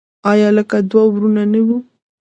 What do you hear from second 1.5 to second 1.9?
نه وي؟